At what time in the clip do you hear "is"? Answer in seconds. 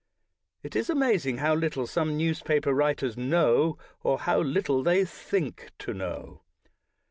0.75-0.89